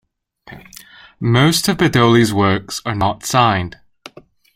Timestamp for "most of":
1.19-1.77